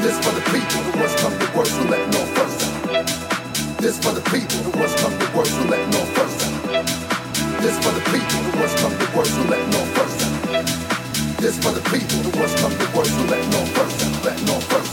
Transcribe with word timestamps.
This 0.00 0.16
for 0.24 0.32
the 0.32 0.42
people 0.52 0.82
who 0.86 0.98
must 1.00 1.18
come 1.18 1.38
to 1.38 1.58
work, 1.58 1.68
who 1.68 1.88
let 1.88 2.06
no 2.12 2.20
first 2.36 2.62
out. 2.62 3.80
This 3.80 3.98
for 3.98 4.12
the 4.12 4.22
people 4.30 4.58
who 4.62 4.78
must 4.78 4.96
come 4.98 5.18
to 5.18 5.26
work, 5.36 5.48
who 5.48 5.68
let 5.68 5.88
no 5.90 6.00
first 6.14 6.44
out. 6.46 7.62
This 7.62 7.76
for 7.84 7.92
the 7.92 8.04
people 8.12 8.40
who 8.46 8.58
must 8.60 8.76
come 8.78 8.96
to 8.96 9.16
work, 9.16 9.26
who 9.26 9.44
let 9.50 9.66
no 9.74 9.80
first 9.96 10.22
out. 10.22 11.40
This 11.42 11.58
for 11.58 11.72
the 11.72 11.82
people 11.90 12.18
who 12.22 12.38
must 12.38 12.56
come 12.58 12.72
to 12.72 12.86
work, 12.96 13.06
who 13.08 13.24
let 13.26 13.44
no 13.50 13.60
first 13.74 14.04
out, 14.06 14.24
let 14.24 14.42
no 14.46 14.60
first 14.70 14.87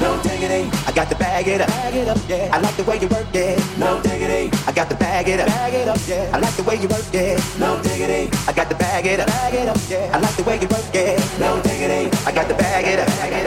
no 0.00 0.20
diggity. 0.22 0.70
I 0.86 0.92
got 0.92 1.08
to 1.10 1.16
bag 1.16 1.48
it 1.48 1.60
up, 1.60 1.68
bag 1.68 1.94
it 1.94 2.08
up, 2.08 2.18
yeah. 2.28 2.50
I 2.52 2.60
like 2.60 2.76
the 2.76 2.84
way 2.84 2.98
you 3.00 3.08
work 3.08 3.34
it, 3.34 3.58
no 3.78 4.00
diggity. 4.02 4.50
I 4.66 4.72
got 4.72 4.88
to 4.90 4.96
bag 4.96 5.28
it 5.28 5.40
up, 5.40 5.46
bag 5.46 5.74
it 5.74 5.88
up, 5.88 5.98
yeah. 6.06 6.30
I 6.34 6.38
like 6.38 6.54
the 6.56 6.62
way 6.62 6.76
you 6.76 6.88
work 6.88 7.14
it, 7.14 7.38
no 7.58 7.80
diggity. 7.82 8.30
I 8.46 8.52
got 8.52 8.68
to 8.70 8.76
bag 8.76 9.06
it 9.06 9.20
up, 9.20 9.26
bag 9.26 9.54
it 9.54 9.68
up, 9.68 9.78
yeah. 9.88 10.10
I 10.14 10.18
like 10.18 10.36
the 10.36 10.44
way 10.44 10.60
you 10.60 10.68
work 10.68 10.94
it, 10.94 11.40
no 11.40 11.60
diggity. 11.62 12.10
I 12.26 12.32
got 12.32 12.48
to 12.48 12.54
bag 12.54 12.84
it 12.86 12.98
up, 12.98 13.06
bag 13.06 13.32
it 13.32 13.34
up. 13.34 13.37